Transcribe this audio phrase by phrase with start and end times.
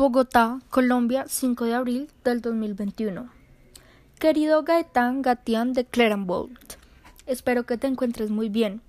[0.00, 3.28] Bogotá, Colombia, 5 de abril del 2021.
[4.18, 6.56] Querido Gaetán Gatián de Clerambold,
[7.26, 8.80] espero que te encuentres muy bien.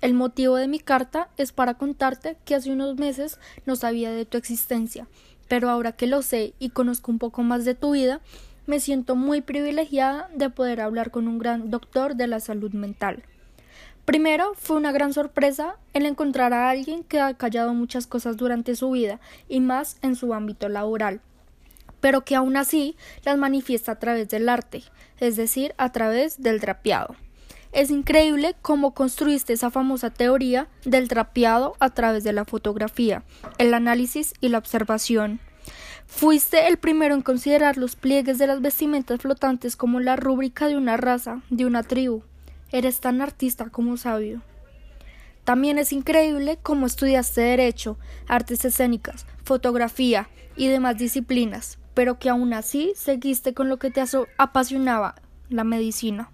[0.00, 4.26] El motivo de mi carta es para contarte que hace unos meses no sabía de
[4.26, 5.08] tu existencia,
[5.48, 8.20] pero ahora que lo sé y conozco un poco más de tu vida,
[8.66, 13.24] me siento muy privilegiada de poder hablar con un gran doctor de la salud mental.
[14.10, 18.74] Primero, fue una gran sorpresa el encontrar a alguien que ha callado muchas cosas durante
[18.74, 21.20] su vida y más en su ámbito laboral,
[22.00, 24.82] pero que aún así las manifiesta a través del arte,
[25.20, 27.14] es decir, a través del trapeado.
[27.70, 33.22] Es increíble cómo construiste esa famosa teoría del trapeado a través de la fotografía,
[33.58, 35.38] el análisis y la observación.
[36.08, 40.76] Fuiste el primero en considerar los pliegues de las vestimentas flotantes como la rúbrica de
[40.76, 42.24] una raza, de una tribu,
[42.72, 44.42] Eres tan artista como sabio.
[45.44, 52.52] También es increíble cómo estudiaste Derecho, artes escénicas, fotografía y demás disciplinas, pero que aún
[52.52, 54.02] así seguiste con lo que te
[54.38, 55.16] apasionaba,
[55.48, 56.30] la medicina.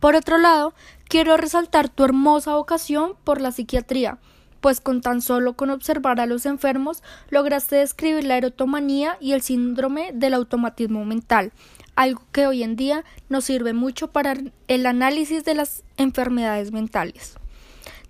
[0.00, 0.74] Por otro lado,
[1.08, 4.18] quiero resaltar tu hermosa vocación por la psiquiatría,
[4.62, 9.42] pues con tan solo con observar a los enfermos lograste describir la erotomanía y el
[9.42, 11.52] síndrome del automatismo mental,
[11.96, 14.36] algo que hoy en día nos sirve mucho para
[14.68, 17.34] el análisis de las enfermedades mentales.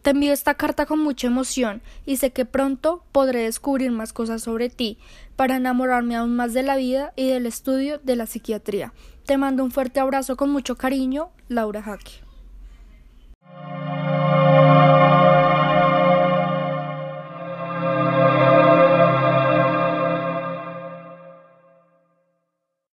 [0.03, 4.42] Te envío esta carta con mucha emoción y sé que pronto podré descubrir más cosas
[4.42, 4.98] sobre ti
[5.37, 8.92] para enamorarme aún más de la vida y del estudio de la psiquiatría.
[9.25, 12.31] Te mando un fuerte abrazo con mucho cariño, Laura Jaque.